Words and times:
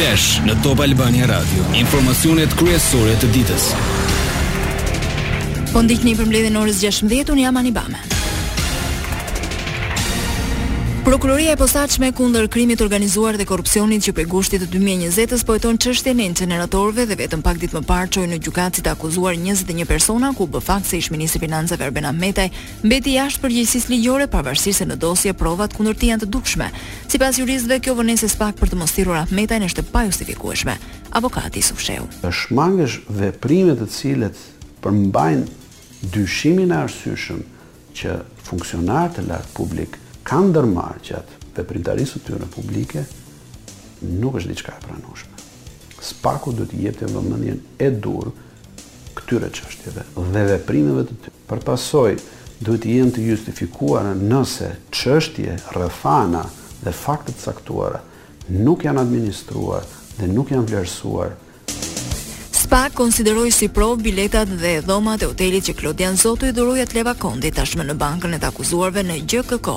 Flash 0.00 0.38
në 0.46 0.54
Top 0.64 0.78
Albania 0.80 1.26
Radio, 1.28 1.60
informacionet 1.76 2.54
kryesore 2.56 3.12
të 3.20 3.28
ditës. 3.34 3.66
Po 5.74 5.82
ndihni 5.84 6.14
për 6.16 6.30
mbledhjen 6.30 6.56
e 6.56 6.62
orës 6.62 6.80
16:00 6.86 7.34
un 7.36 7.42
jam 7.42 7.60
Anibame. 7.60 8.00
Prokuroria 11.10 11.52
e 11.52 11.58
posaçme 11.58 12.12
kundër 12.14 12.44
krimit 12.54 12.78
të 12.78 12.84
organizuar 12.86 13.34
dhe 13.34 13.42
korrupsionit 13.48 14.04
që 14.06 14.12
përgushtit 14.14 14.62
gushtit 14.62 14.62
të 14.62 14.68
2020-s 14.78 15.42
po 15.42 15.56
eton 15.58 15.74
çështjen 15.82 16.20
e 16.20 16.58
dhe 17.08 17.18
vetëm 17.22 17.42
pak 17.42 17.56
ditë 17.58 17.74
më 17.74 17.82
parë 17.88 18.10
çoi 18.14 18.26
në 18.30 18.36
gjykatë 18.44 18.84
të 18.84 18.92
akuzuar 18.94 19.34
21 19.34 19.88
persona 19.90 20.30
ku 20.38 20.46
bë 20.46 20.60
fakt 20.62 20.86
se 20.86 20.98
ish-ministri 21.00 21.40
i 21.40 21.46
Financave 21.48 21.82
Erben 21.82 22.04
Ahmetaj 22.06 22.52
mbeti 22.86 23.16
jashtë 23.16 23.42
përgjegjësisë 23.42 23.90
ligjore 23.90 24.28
pavarësisht 24.30 24.78
se 24.78 24.86
në 24.86 24.96
dosje 25.02 25.34
provat 25.34 25.74
kundër 25.74 25.98
tij 25.98 26.12
janë 26.14 26.22
të 26.22 26.28
dukshme. 26.30 26.68
Sipas 27.10 27.40
juristëve 27.42 27.80
kjo 27.82 27.96
vonesë 27.98 28.30
pak 28.38 28.54
për 28.62 28.70
të 28.70 28.78
mos 28.78 28.94
thirrur 28.94 29.18
Ahmetajin 29.24 29.66
është 29.66 29.82
e 29.82 29.90
pajustifikueshme. 29.90 30.76
Avokati 31.18 31.58
Sufsheu. 31.66 32.04
Është 32.22 32.68
dhe 32.76 33.16
veprime 33.26 33.74
të 33.82 33.88
cilët 33.96 34.38
përmbajnë 34.86 36.14
dyshimin 36.14 36.70
e 36.70 36.84
arsyeshëm 36.86 37.42
që 37.98 38.14
funksionar 38.46 39.10
të 39.10 39.26
lartë 39.26 39.52
publik 39.58 39.98
kanë 40.28 40.50
ndërmarë 40.52 41.02
që 41.06 41.16
atë 41.20 41.38
veprimtarisë 41.56 42.18
të 42.18 42.24
tyre 42.28 42.48
publike, 42.54 43.04
nuk 44.20 44.38
është 44.40 44.52
diçka 44.52 44.76
e 44.76 44.84
pranueshme. 44.86 45.36
Spaku 46.04 46.52
do 46.56 46.66
të 46.68 46.80
jepte 46.84 47.08
vëmendjen 47.10 47.60
e 47.84 47.90
dur 47.90 48.30
këtyre 49.18 49.50
çështjeve 49.56 50.04
dhe 50.32 50.44
veprimeve 50.52 51.06
të 51.08 51.18
tyre. 51.20 51.36
Për 51.50 51.64
pasoj, 51.68 52.14
duhet 52.64 52.84
të 52.86 52.94
jenë 52.96 53.14
të 53.16 53.26
justifikuar 53.30 54.08
nëse 54.16 54.70
çështje, 54.94 55.58
rëfana 55.76 56.44
dhe 56.84 56.94
faktet 56.96 57.40
caktuara 57.44 58.00
nuk 58.50 58.84
janë 58.86 59.02
administruar 59.04 59.84
dhe 60.18 60.28
nuk 60.30 60.50
janë 60.52 60.66
vlerësuar 60.70 61.36
pak 62.70 62.92
konsideroi 62.94 63.50
si 63.50 63.66
prov 63.68 63.98
biletat 63.98 64.48
dhe 64.48 64.74
dhomat 64.86 65.22
e 65.22 65.26
otelit 65.26 65.64
që 65.68 65.72
Klodian 65.74 66.14
Zotu 66.16 66.46
i 66.46 66.52
dhuroi 66.54 66.84
atë 66.84 67.00
Leva 67.00 67.16
Kondi 67.18 67.50
tashmë 67.50 67.82
në 67.88 67.96
bankën 67.98 68.36
e 68.36 68.38
të 68.38 68.46
akuzuarve 68.46 69.02
në 69.08 69.16
GKK. 69.26 69.74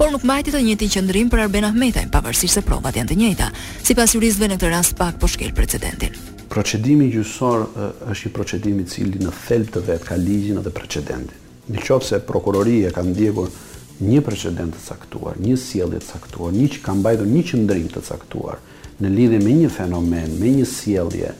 Por 0.00 0.10
nuk 0.10 0.24
mbajti 0.26 0.50
të 0.50 0.62
njëjtin 0.66 0.90
qendrim 0.96 1.30
për 1.30 1.44
Arben 1.44 1.68
Ahmetaj, 1.68 2.08
pavarësisht 2.10 2.58
se 2.58 2.64
provat 2.66 2.98
janë 2.98 3.12
të 3.12 3.18
njëjta. 3.20 3.52
Sipas 3.86 4.16
juristëve 4.16 4.48
në 4.50 4.58
këtë 4.58 4.72
rast 4.74 4.96
pak 4.98 5.20
po 5.22 5.30
shkel 5.30 5.54
precedentin. 5.54 6.16
Procedimi 6.50 7.06
gjyqësor 7.14 7.64
është 8.10 8.24
një 8.26 8.34
procedim 8.40 8.82
i 8.82 8.88
cili 8.90 9.22
në 9.22 9.36
thelb 9.44 9.70
të 9.76 9.84
vet 9.92 10.08
ka 10.10 10.18
ligjin 10.18 10.58
atë 10.58 10.74
precedentin. 10.74 11.48
Në 11.70 11.84
qoftë 11.86 12.10
se 12.10 12.18
prokuroria 12.26 12.90
ka 12.96 13.06
ndjekur 13.06 13.54
një 14.02 14.24
precedent 14.26 14.74
të 14.74 14.86
caktuar, 14.90 15.38
një 15.38 15.54
sjellje 15.68 16.02
të 16.02 16.10
caktuar, 16.16 16.58
një 16.58 16.66
që 16.74 16.82
ka 16.82 16.98
mbajtur 16.98 17.30
një 17.36 17.46
qendrim 17.52 17.86
të 17.94 18.02
caktuar 18.10 18.58
në 18.94 19.10
lidhje 19.14 19.38
me 19.42 19.52
një 19.60 19.70
fenomen, 19.74 20.34
me 20.38 20.50
një 20.54 20.66
sjellje, 20.70 21.30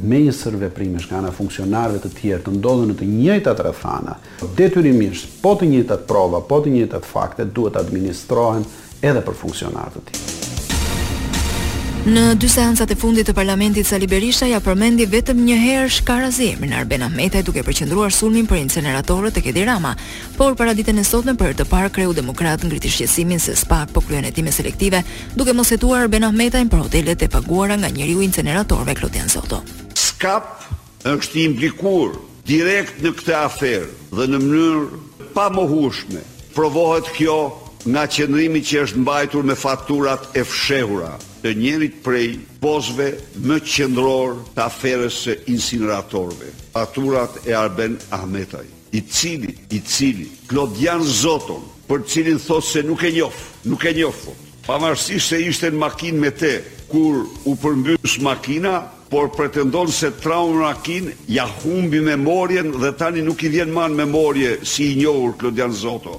mesër 0.00 0.56
veprime 0.58 0.98
shka 1.02 1.20
nga 1.20 1.32
funksionarve 1.34 2.00
të 2.02 2.10
tjerë 2.18 2.42
të 2.46 2.54
ndodhën 2.56 2.90
në 2.90 2.96
të 2.98 3.08
njëjtat 3.12 3.60
rëthana, 3.66 4.16
detyrimisht, 4.56 5.28
po 5.44 5.54
të 5.60 5.68
njëjtat 5.74 6.06
prova, 6.08 6.40
po 6.40 6.62
të 6.64 6.72
njëjtat 6.72 7.06
fakte, 7.08 7.44
duhet 7.44 7.76
administrohen 7.76 8.64
edhe 9.04 9.24
për 9.26 9.40
funksionarët 9.44 10.00
të 10.00 10.04
tjerë. 10.12 10.28
Në 12.02 12.22
dy 12.34 12.48
seancat 12.50 12.90
e 12.90 12.96
fundit 12.98 13.28
të 13.28 13.30
parlamentit 13.36 13.86
Sali 13.86 14.08
Berisha 14.10 14.48
ja 14.50 14.58
përmendi 14.60 15.04
vetëm 15.06 15.38
një 15.38 15.54
herë 15.60 15.90
shkarazimin 16.00 16.72
në 16.72 16.80
Arben 16.80 17.04
Ahmetaj 17.06 17.44
duke 17.46 17.62
përqendruar 17.62 18.10
sulmin 18.10 18.48
për 18.50 18.58
inceneratorët 18.58 19.38
e 19.38 19.44
Kedi 19.44 19.62
Rama, 19.68 19.92
por 20.34 20.56
para 20.58 20.74
ditën 20.74 20.98
e 20.98 21.04
sotme 21.06 21.36
për 21.38 21.54
të 21.60 21.68
parë 21.70 21.92
kreu 21.94 22.12
demokrat 22.16 22.64
ngriti 22.66 22.90
shqetësimin 22.90 23.38
se 23.38 23.54
spak 23.56 23.92
po 23.94 24.00
kryen 24.02 24.26
selektive 24.52 25.04
duke 25.36 25.52
mos 25.54 25.70
hetuar 25.70 26.00
Arben 26.08 26.24
Ahmetaj 26.26 26.64
për 26.66 26.82
hotelet 26.88 27.22
e 27.22 27.28
paguara 27.28 27.76
nga 27.78 27.86
njëri 27.88 28.14
u 28.16 28.94
Klotian 28.98 29.28
Soto 29.28 29.62
kap 30.22 30.62
është 31.12 31.42
implikuar 31.48 32.12
direkt 32.46 33.00
në 33.02 33.10
këtë 33.18 33.32
aferë 33.38 33.88
dhe 34.14 34.26
në 34.30 34.38
mënyrë 34.44 35.26
pa 35.34 35.48
mohushme 35.54 36.22
provohet 36.54 37.08
kjo 37.16 37.38
nga 37.90 38.04
qëndrimi 38.06 38.60
që 38.62 38.84
është 38.86 39.02
mbajtur 39.02 39.48
me 39.48 39.56
faturat 39.58 40.28
e 40.38 40.44
fshehura 40.46 41.16
të 41.42 41.56
njërit 41.58 41.96
prej 42.06 42.28
pozve 42.62 43.08
më 43.48 43.56
qëndror 43.66 44.36
të 44.54 44.62
aferës 44.62 45.16
së 45.24 45.34
insineratorve, 45.50 46.52
faturat 46.76 47.40
e 47.50 47.56
Arben 47.58 47.96
Ahmetaj, 48.14 48.62
i 48.94 49.00
cili, 49.02 49.56
i 49.74 49.80
cili, 49.80 50.28
Klodian 50.46 51.02
Zoton, 51.02 51.64
për 51.88 52.06
cilin 52.06 52.38
thot 52.38 52.62
se 52.62 52.84
nuk 52.86 53.02
e 53.02 53.10
njof, 53.16 53.34
nuk 53.66 53.82
e 53.90 53.96
njof, 53.98 54.20
po, 54.28 54.36
pavarësisht 54.68 55.32
se 55.34 55.42
ishte 55.50 55.72
në 55.74 55.82
makinë 55.82 56.22
me 56.22 56.30
te, 56.38 56.52
kur 56.92 57.24
u 57.50 57.56
përmbys 57.58 58.20
makina, 58.22 58.84
por 59.14 59.26
pretendon 59.30 59.86
se 59.92 60.06
traumën 60.22 60.58
rakin, 60.64 61.10
ja 61.28 61.44
humbi 61.62 62.00
memorjen 62.00 62.70
dhe 62.82 62.94
tani 63.00 63.20
nuk 63.28 63.42
i 63.44 63.48
vjen 63.54 63.70
manë 63.74 63.96
memorje 64.02 64.50
si 64.64 64.82
i 64.92 64.96
njohur 65.02 65.32
Klodian 65.38 65.72
Zoto. 65.76 66.14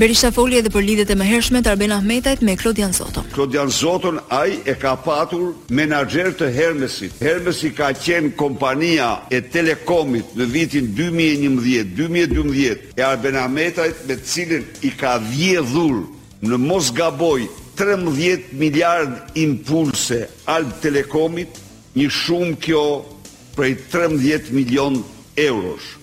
Berisha 0.00 0.30
foli 0.30 0.56
edhe 0.60 0.70
për 0.70 0.84
lidhjet 0.86 1.10
e 1.10 1.16
mëhershme 1.18 1.62
të 1.64 1.68
Arben 1.72 1.92
Ahmetajt 1.96 2.40
me 2.46 2.54
Klodian 2.60 2.94
Zoto. 2.94 3.20
Klodian 3.34 3.70
Zoton 3.74 4.16
ai 4.36 4.52
e 4.70 4.72
ka 4.78 4.92
patur 5.06 5.46
menaxher 5.80 6.30
të 6.42 6.46
Hermesit. 6.54 7.12
Hermesi 7.26 7.68
ka 7.74 7.88
qenë 8.04 8.34
kompania 8.38 9.08
e 9.34 9.36
Telekomit 9.56 10.26
në 10.38 10.44
vitin 10.52 10.84
2011-2012 11.00 12.78
e 13.00 13.02
Arben 13.02 13.36
Ahmetajt 13.42 13.96
me 14.06 14.14
të 14.20 14.24
cilin 14.34 14.64
i 14.86 14.88
ka 14.94 15.12
dhur 15.32 15.96
në 16.46 16.56
Mosgaboj 16.68 17.42
13 17.82 18.54
miliard 18.62 19.14
impulse 19.42 20.18
al 20.54 20.62
Telekomit 20.84 21.50
një 21.98 22.08
shumë 22.14 22.54
kjo 22.62 22.82
prej 23.56 23.72
13 23.90 24.52
milion 24.54 25.00
eurosh 25.48 25.99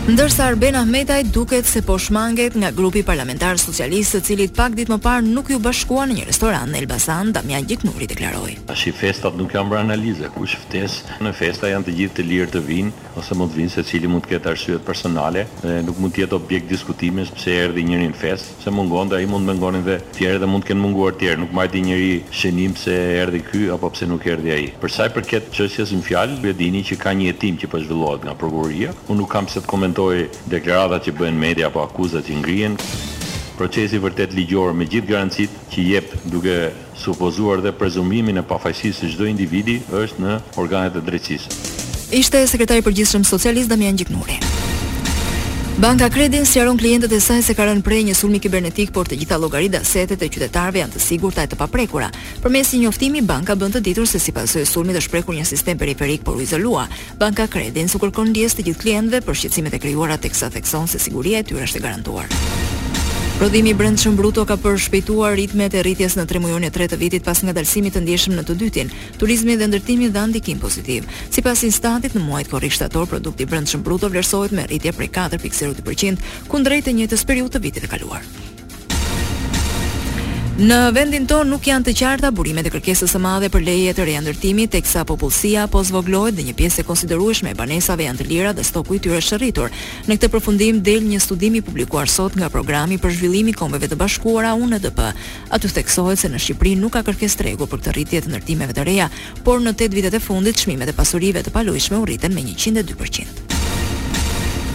ndërsa 0.00 0.46
Arben 0.48 0.74
Ahmetaj 0.80 1.26
duket 1.28 1.66
se 1.68 1.82
po 1.84 1.98
shmanget 2.00 2.54
nga 2.56 2.70
grupi 2.72 3.02
parlamentar 3.04 3.58
socialist 3.60 4.14
të 4.16 4.20
cilit 4.24 4.54
pak 4.56 4.72
ditë 4.72 4.94
më 4.94 4.96
parë 5.04 5.26
nuk 5.28 5.50
ju 5.52 5.58
bashkuan 5.60 6.08
në 6.08 6.14
një 6.18 6.22
restoran 6.30 6.70
në 6.72 6.78
Elbasan, 6.80 7.34
Damian 7.36 7.66
Gjiknuri 7.68 8.08
deklaroi. 8.08 8.54
Ashi 8.72 8.94
festat 8.96 9.36
nuk 9.36 9.52
janë 9.52 9.68
bërë 9.74 9.82
analize, 9.84 10.30
kush 10.32 10.54
ftes 10.62 11.02
në 11.20 11.34
festa 11.36 11.68
janë 11.68 11.84
të 11.90 11.94
gjithë 11.98 12.16
të 12.16 12.26
lirë 12.30 12.48
të 12.54 12.62
vinë 12.64 13.08
ose 13.20 13.36
mund 13.36 13.52
të 13.52 13.60
vinë 13.60 13.74
secili 13.74 14.08
mund 14.08 14.24
të 14.24 14.30
ketë 14.32 14.50
arsyet 14.54 14.86
personale, 14.88 15.44
dhe 15.60 15.82
nuk 15.84 16.00
mund 16.00 16.16
të 16.16 16.24
jetë 16.24 16.38
objekt 16.38 16.70
diskutimi 16.72 17.28
pse 17.36 17.58
erdhi 17.66 17.84
njëri 17.90 18.08
në 18.08 18.16
fest, 18.22 18.54
se 18.64 18.72
mungon 18.72 19.12
dhe 19.12 19.20
i 19.20 19.28
mund 19.28 19.44
mëngonin 19.50 19.84
dhe 19.84 19.98
tjerë 20.16 20.40
dhe 20.42 20.48
mund 20.48 20.64
të 20.64 20.72
kenë 20.72 20.80
munguar 20.86 21.12
tjerë, 21.20 21.42
nuk 21.44 21.52
marti 21.60 21.84
njëri 21.84 22.14
shënim 22.40 22.72
se 22.80 22.96
erdhi 23.20 23.42
ky 23.50 23.68
apo 23.74 23.92
pse 23.92 24.08
nuk 24.08 24.24
erdhi 24.32 24.54
ai. 24.56 24.66
Për 24.80 24.94
sa 24.96 25.10
i 25.10 25.12
përket 25.18 25.52
çështjes 25.52 25.92
në 25.98 26.06
fjalë, 26.08 26.40
bëdini 26.46 26.82
që 26.88 26.98
ka 27.02 27.12
një 27.18 27.32
hetim 27.34 27.58
që 27.60 27.68
po 27.68 27.82
zhvillohet 27.84 28.24
nga 28.24 28.34
prokuroria, 28.40 28.94
unë 29.10 29.20
nuk 29.20 29.30
kam 29.36 29.48
se 29.50 29.60
të 29.60 29.68
komentoj 29.68 29.89
komentoj 29.90 30.30
deklaratat 30.50 31.02
që 31.06 31.16
bëhen 31.18 31.34
media 31.38 31.66
apo 31.68 31.82
akuzat 31.82 32.26
që 32.28 32.36
ngrihen. 32.40 32.76
Procesi 33.58 33.98
vërtet 34.00 34.32
ligjor 34.32 34.70
me 34.72 34.86
gjithë 34.86 35.10
garancitë 35.10 35.66
që 35.72 35.84
jep 35.90 36.14
duke 36.30 36.56
supozuar 36.96 37.60
dhe 37.64 37.74
prezumimin 37.76 38.38
e 38.40 38.46
pafajësisë 38.46 39.02
së 39.04 39.10
çdo 39.16 39.26
individi 39.34 39.80
është 39.92 40.22
në 40.22 40.36
organet 40.62 40.96
e 40.96 41.04
drejtësisë. 41.04 41.76
Ishte 42.22 42.46
sekretari 42.46 42.82
i 42.82 42.86
përgjithshëm 42.86 43.26
socialist 43.34 43.70
Damian 43.70 43.98
Gjiknuri. 44.00 44.40
Banka 45.80 46.10
Credin 46.10 46.44
sqaron 46.44 46.76
klientët 46.76 47.10
e 47.16 47.18
saj 47.24 47.40
se 47.40 47.54
ka 47.56 47.64
rënë 47.64 47.80
prej 47.80 48.02
një 48.04 48.12
sulmi 48.12 48.36
kibernetik, 48.44 48.90
por 48.92 49.08
të 49.08 49.16
gjitha 49.22 49.38
llogaritë 49.40 49.78
asetet 49.80 50.20
e 50.20 50.26
qytetarëve 50.28 50.82
janë 50.82 50.92
të 50.92 51.00
sigurta 51.00 51.40
e 51.40 51.48
të 51.48 51.56
paprekura. 51.56 52.10
Përmes 52.44 52.74
një 52.76 52.82
njoftimi 52.84 53.22
banka 53.24 53.56
bën 53.56 53.72
të 53.72 53.80
ditur 53.88 54.04
se 54.04 54.20
sipas 54.20 54.52
së 54.58 54.66
sulmit 54.68 54.98
është 55.00 55.14
prekur 55.14 55.38
një 55.38 55.46
sistem 55.48 55.80
periferik 55.80 56.20
por 56.20 56.36
u 56.36 56.44
izolua. 56.44 56.84
Banka 57.16 57.46
Credin 57.48 57.88
su 57.88 57.96
kërkon 58.02 58.28
ndjes 58.34 58.58
të 58.60 58.66
gjithë 58.68 58.82
klientëve 58.82 59.22
për 59.24 59.40
shqetësimet 59.40 59.78
e 59.78 59.80
krijuara 59.86 60.20
teksa 60.20 60.52
thekson 60.52 60.84
se 60.84 61.00
siguria 61.00 61.40
e 61.40 61.48
tyre 61.48 61.64
është 61.64 61.80
e 61.80 61.86
garantuar. 61.88 62.68
Prodhimi 63.40 63.70
i 63.70 63.74
brendshëm 63.74 64.18
bruto 64.20 64.42
ka 64.44 64.52
përshpejtuar 64.60 65.32
ritmet 65.40 65.72
e 65.72 65.80
rritjes 65.80 66.12
në 66.20 66.26
tremujon 66.28 66.66
e 66.66 66.68
3 66.74 66.90
të 66.92 66.98
vitit 67.00 67.22
pas 67.24 67.40
nga 67.42 67.54
të 67.56 68.02
ndjeshëm 68.04 68.34
në 68.36 68.44
të 68.44 68.56
dytin. 68.62 68.92
Turizmi 69.16 69.56
dhe 69.56 69.64
ndërtimi 69.70 70.10
dhe 70.12 70.24
ndikim 70.28 70.58
pozitiv. 70.60 71.08
Si 71.30 71.40
pas 71.40 71.62
instatit 71.64 72.12
në 72.12 72.20
muajin 72.20 72.52
kori 72.52 72.68
shtator, 72.70 73.08
produkti 73.08 73.48
i 73.48 73.48
brendshëm 73.48 73.80
bruto 73.80 74.12
vlerësojt 74.12 74.52
me 74.52 74.66
rritje 74.68 74.92
prej 74.92 75.08
4.0% 75.08 76.20
kundrejt 76.52 76.92
e 76.92 76.96
njëtës 77.00 77.24
periut 77.24 77.56
të 77.56 77.64
vitit 77.64 77.88
e 77.88 77.88
kaluar. 77.88 78.20
Në 80.60 80.76
vendin 80.92 81.24
tonë 81.24 81.48
nuk 81.48 81.64
janë 81.64 81.86
të 81.86 81.92
qarta 81.96 82.28
burimet 82.36 82.66
e 82.68 82.72
kërkesës 82.74 83.14
së 83.14 83.20
madhe 83.24 83.48
për 83.48 83.62
leje 83.64 83.94
të 83.96 84.04
riandërtimit, 84.04 84.68
teksa 84.74 85.06
popullsia 85.08 85.62
po 85.72 85.80
zvoglohet 85.88 86.36
dhe 86.36 86.44
një 86.44 86.52
pjesë 86.58 86.82
e 86.82 86.84
konsiderueshme 86.84 87.54
e 87.54 87.56
banesave 87.56 88.04
janë 88.04 88.20
të 88.20 88.26
lira 88.28 88.52
dhe 88.52 88.66
stoku 88.68 88.98
i 88.98 88.98
tyre 89.00 89.22
është 89.22 89.38
rritur. 89.40 89.72
Në 90.04 90.18
këtë 90.18 90.28
përfundim 90.34 90.82
del 90.84 91.06
një 91.08 91.22
studim 91.24 91.56
i 91.56 91.64
publikuar 91.64 92.12
sot 92.12 92.36
nga 92.36 92.50
programi 92.52 92.98
për 93.00 93.14
zhvillim 93.16 93.48
i 93.48 93.54
kombeve 93.56 93.88
të 93.88 93.96
bashkuara 94.02 94.52
UNDP. 94.60 95.00
Aty 95.48 95.70
theksohet 95.78 96.20
se 96.20 96.28
në 96.28 96.36
Shqipëri 96.44 96.74
nuk 96.82 96.92
ka 96.98 97.06
kërkesë 97.08 97.40
tregu 97.40 97.64
për 97.64 97.80
këtë 97.80 97.96
rritje 97.96 98.22
të 98.26 98.34
ndërtimeve 98.34 98.76
të 98.76 98.84
reja, 98.90 99.08
por 99.48 99.64
në 99.64 99.72
tetë 99.80 99.96
vitet 99.96 100.18
e 100.20 100.20
fundit 100.20 100.60
çmimet 100.60 100.92
e 100.92 100.96
pasurive 101.00 101.40
të 101.40 101.56
palojshme 101.56 101.96
u 101.96 102.04
rriten 102.04 102.36
me 102.36 102.44
102%. 102.44 103.49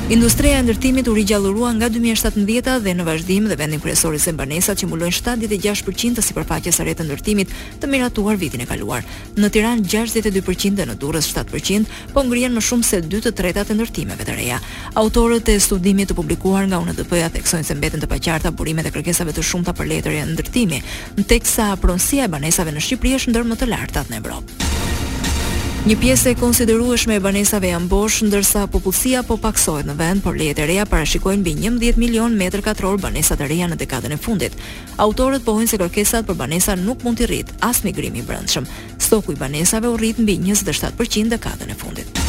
Industria 0.05 0.59
e 0.59 0.61
ndërtimit 0.61 1.07
u 1.09 1.15
rigjallërua 1.17 1.71
nga 1.79 1.87
2017 1.89 2.75
dhe 2.85 2.91
në 2.93 3.05
vazhdim 3.07 3.47
dhe 3.49 3.55
vendin 3.57 3.81
kryesor 3.81 4.13
i 4.13 4.19
që 4.21 4.35
mbulojnë 4.37 5.15
76% 5.17 6.13
të 6.19 6.23
sipërfaqes 6.27 6.77
së 6.77 6.85
rrethë 6.85 7.07
ndërtimit 7.07 7.55
të 7.81 7.89
miratuar 7.89 8.37
vitin 8.37 8.61
e 8.61 8.67
kaluar. 8.69 9.01
Në 9.33 9.49
Tiranë 9.49 9.81
62% 9.89 10.77
dhe 10.77 10.85
në 10.85 10.97
Durrës 11.01 11.25
7%, 11.33 11.89
po 12.13 12.21
ngrihen 12.21 12.53
më 12.53 12.61
shumë 12.67 12.85
se 12.85 13.01
2 13.01 13.23
të 13.25 13.33
tretat 13.33 13.73
e 13.73 13.79
ndërtimeve 13.79 14.29
të 14.29 14.37
reja. 14.37 14.61
Autorët 14.93 15.49
e 15.49 15.57
studimit 15.59 16.13
të 16.13 16.19
publikuar 16.21 16.69
nga 16.69 16.83
UNDP-ja 16.85 17.33
theksojnë 17.33 17.65
se 17.65 17.73
mbeten 17.75 18.05
të 18.05 18.11
paqarta 18.13 18.53
burimet 18.53 18.85
e 18.85 18.93
kërkesave 18.93 19.33
të 19.33 19.41
shumta 19.41 19.73
për 19.73 19.89
letërën 19.89 20.21
e 20.21 20.29
ndërtimi, 20.35 20.83
në 21.17 21.25
teksa 21.33 21.71
pronsia 21.81 22.29
e 22.29 22.33
banesave 22.37 22.77
në 22.77 22.85
Shqipëri 22.85 23.17
është 23.17 23.33
ndër 23.33 23.49
më 23.49 23.57
të 23.63 23.73
lartat 23.73 24.13
në 24.13 24.21
Evropë. 24.21 24.73
Një 25.85 25.93
pjesë 26.01 26.31
e 26.33 26.37
konsiderueshme 26.39 27.13
e 27.13 27.21
banesave 27.21 27.69
janë 27.69 27.85
bosh, 27.91 28.23
ndërsa 28.25 28.63
popullsia 28.73 29.19
po 29.27 29.35
paksohet 29.37 29.85
në 29.85 29.93
vend, 29.99 30.23
por 30.25 30.33
lejet 30.33 30.57
e 30.63 30.65
reja 30.65 30.87
parashikojnë 30.89 31.43
mbi 31.43 31.53
11 31.61 31.99
milion 32.01 32.33
metër 32.39 32.65
katror 32.65 32.97
banesa 32.97 33.37
të 33.37 33.51
reja 33.51 33.69
në 33.69 33.77
dekadën 33.83 34.17
e 34.17 34.17
fundit. 34.17 34.57
Autorët 34.97 35.45
pohojnë 35.45 35.69
se 35.69 35.77
kërkesat 35.83 36.25
për 36.25 36.41
banesa 36.41 36.73
nuk 36.81 37.05
mund 37.05 37.21
të 37.21 37.29
rrit 37.29 37.53
as 37.69 37.83
migrimi 37.85 38.23
i 38.23 38.25
brendshëm. 38.25 38.65
Stoku 38.97 39.37
i 39.37 39.37
banesave 39.45 39.85
u 39.85 39.93
rrit 40.01 40.17
mbi 40.25 40.39
27% 40.55 41.37
dekadën 41.37 41.69
e 41.69 41.77
fundit. 41.77 42.24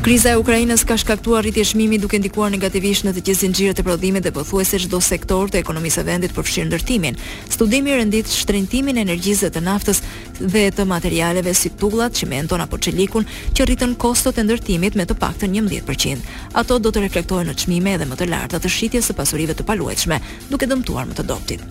Kriza 0.00 0.30
e 0.32 0.38
Ukrainës 0.40 0.80
ka 0.88 0.96
shkaktuar 0.96 1.44
rritje 1.44 1.64
çmimi 1.74 1.98
duke 2.00 2.16
ndikuar 2.16 2.48
negativisht 2.54 3.04
në 3.04 3.10
të 3.12 3.22
gjithë 3.26 3.40
zinxhirët 3.44 3.80
e 3.82 3.82
prodhimit 3.84 4.24
dhe 4.24 4.30
pothuajse 4.32 4.78
çdo 4.86 4.96
sektor 5.04 5.50
të 5.52 5.58
ekonomisë 5.60 6.00
së 6.00 6.04
vendit 6.08 6.32
përfshirë 6.32 6.68
ndërtimin. 6.70 7.18
Studimi 7.52 7.92
rendit 7.98 8.30
shtrëngtimin 8.32 8.96
e 8.96 9.04
energjisë 9.04 9.50
të 9.52 9.60
naftës 9.66 10.00
dhe 10.40 10.62
të 10.72 10.86
materialeve 10.88 11.52
si 11.54 11.68
tullat, 11.76 12.16
çimenton 12.16 12.64
apo 12.64 12.78
çelikun, 12.80 13.28
që 13.52 13.68
rritën 13.68 13.92
kostot 14.00 14.38
e 14.40 14.46
ndërtimit 14.48 14.96
me 14.96 15.04
të 15.04 15.18
paktën 15.20 15.52
11%. 15.60 16.24
Ato 16.56 16.78
do 16.80 16.94
të 16.96 17.04
reflektohen 17.04 17.52
në 17.52 17.58
çmime 17.60 17.96
edhe 17.98 18.08
më 18.08 18.16
të 18.22 18.30
larta 18.32 18.56
të 18.58 18.72
shitjes 18.72 19.12
së 19.12 19.18
pasurive 19.20 19.52
të 19.58 19.68
paluajtshme, 19.68 20.16
duke 20.48 20.64
dëmtuar 20.64 21.12
më 21.12 21.20
të 21.20 21.28
doptit. 21.28 21.68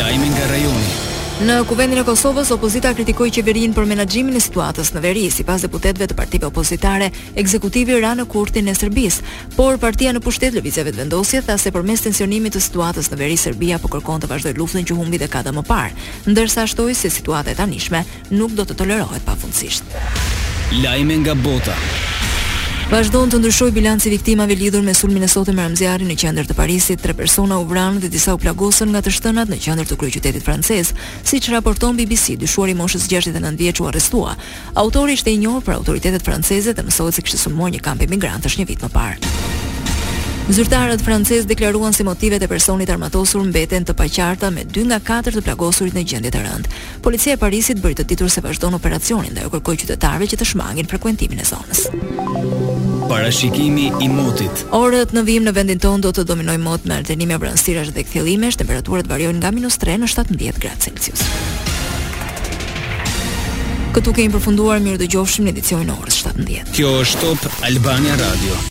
Lajmi 0.00 0.34
nga 0.34 0.50
rajoni. 0.50 1.09
Në 1.40 1.54
kuvendin 1.64 1.96
e 2.02 2.02
Kosovës, 2.04 2.50
opozita 2.52 2.90
kritikoi 2.92 3.30
qeverinë 3.32 3.72
për 3.72 3.86
menaxhimin 3.88 4.36
e 4.36 4.40
situatës 4.44 4.90
në 4.92 5.00
veri, 5.00 5.22
sipas 5.32 5.62
deputetëve 5.64 6.10
të 6.10 6.16
partive 6.18 6.50
opozitare, 6.50 7.06
ekzekutivi 7.40 7.96
ra 8.02 8.10
në 8.18 8.26
kurtin 8.28 8.68
e 8.68 8.74
Serbisë, 8.76 9.24
por 9.56 9.80
partia 9.80 10.12
në 10.12 10.20
pushtet 10.20 10.52
lëvizjeve 10.58 10.92
të 10.92 11.00
vendosje, 11.00 11.40
tha 11.48 11.56
se 11.58 11.72
përmes 11.72 12.04
tensionimit 12.04 12.58
të 12.58 12.62
situatës 12.66 13.08
në 13.14 13.20
veri 13.22 13.40
Serbia 13.40 13.80
po 13.80 13.88
kërkon 13.88 14.20
të 14.20 14.28
vazhdojë 14.34 14.60
luftën 14.60 14.88
që 14.92 15.00
humbi 15.00 15.16
dhe 15.22 15.30
ka 15.32 15.40
dhe 15.48 15.56
më 15.56 15.64
parë, 15.64 15.96
ndërsa 16.28 16.68
shtoi 16.68 16.92
se 16.94 17.08
situata 17.10 17.54
e 17.54 17.56
tanishme 17.56 18.04
nuk 18.36 18.52
do 18.60 18.68
të 18.68 18.76
tolerohet 18.84 19.24
pafundësisht. 19.24 19.94
Lajme 20.84 21.22
nga 21.24 21.32
bota 21.40 22.19
vazhdon 22.90 23.30
të 23.30 23.38
ndryshoj 23.38 23.70
bilanci 23.70 24.10
viktimave 24.10 24.54
lidhur 24.58 24.82
me 24.82 24.92
sulmin 24.98 25.22
e 25.22 25.28
sotëm 25.30 25.54
me 25.60 25.62
Ramziarin 25.62 26.08
në 26.10 26.16
qendër 26.18 26.48
të 26.48 26.56
Parisit, 26.58 26.98
tre 26.98 27.14
persona 27.14 27.60
u 27.62 27.66
vranë 27.70 28.02
dhe 28.02 28.10
disa 28.10 28.34
u 28.34 28.40
plagosën 28.42 28.90
nga 28.90 29.02
të 29.06 29.12
shtënat 29.14 29.52
në 29.52 29.60
qendër 29.66 29.86
të 29.86 29.98
kryeqytetit 30.00 30.42
francez, 30.42 30.90
siç 31.22 31.46
raporton 31.54 31.94
BBC, 32.00 32.34
dyshuari 32.42 32.74
moshës 32.80 33.06
69 33.06 33.62
vjeç 33.62 33.80
u 33.80 33.86
arrestua. 33.86 34.34
Autori 34.74 35.14
ishte 35.14 35.30
i 35.30 35.38
njohur 35.38 35.62
për 35.62 35.78
autoritetet 35.78 36.26
franceze 36.26 36.74
dhe 36.74 36.86
mësohet 36.88 37.14
se 37.14 37.22
kishte 37.22 37.44
sulmuar 37.46 37.70
një 37.76 37.84
kamp 37.86 38.02
emigrantësh 38.10 38.58
një 38.58 38.68
vit 38.74 38.82
më 38.82 38.90
parë. 38.98 39.58
Zyrtarët 40.50 41.02
francezë 41.06 41.46
deklaruan 41.46 41.94
si 41.94 42.02
motivet 42.02 42.42
e 42.42 42.48
personit 42.50 42.90
armatosur 42.90 43.44
mbeten 43.52 43.84
të 43.86 43.94
paqarta 43.94 44.48
me 44.50 44.64
2 44.66 44.82
nga 44.90 44.96
4 45.06 45.36
të 45.36 45.42
plagosurit 45.46 45.94
në 45.94 46.02
gjendje 46.10 46.32
të 46.34 46.40
rënd. 46.42 46.66
Policia 47.06 47.36
e 47.36 47.38
Parisit 47.38 47.78
bëri 47.78 47.94
të 48.00 48.06
ditur 48.10 48.30
se 48.34 48.42
vazhdon 48.42 48.74
operacionin 48.74 49.30
dhe 49.38 49.44
u 49.46 49.50
kërkoi 49.54 49.78
qytetarëve 49.84 50.26
që 50.32 50.38
të 50.40 50.48
shmangin 50.50 50.88
frekuentimin 50.90 51.44
e 51.44 51.46
zonës. 51.46 51.84
Parashikimi 53.06 53.92
i 54.02 54.08
motit. 54.10 54.64
Orët 54.74 55.14
në 55.14 55.22
vim 55.28 55.46
në 55.46 55.54
vendin 55.54 55.84
tonë 55.86 56.02
do 56.02 56.10
të 56.18 56.26
dominoj 56.32 56.58
mot 56.66 56.82
me 56.84 56.98
artenime 56.98 57.38
brënësirash 57.38 57.94
dhe 57.94 58.02
kthjellimesh, 58.08 58.58
temperaturat 58.58 59.06
variojnë 59.06 59.38
nga 59.44 59.54
minus 59.54 59.78
-3 59.78 60.00
në 60.02 60.10
17 60.16 60.58
gradë 60.64 60.88
Celsius. 60.88 61.22
Këtu 63.94 64.18
kemi 64.18 64.34
përfunduar 64.34 64.82
mirë 64.82 64.98
dëgjofshim 65.06 65.46
në 65.46 65.54
edicionin 65.54 65.94
e 65.94 65.94
orës 66.02 66.20
17. 66.26 66.74
Kjo 66.74 66.94
është 67.06 67.22
Top 67.38 67.62
Albania 67.70 68.18
Radio. 68.26 68.60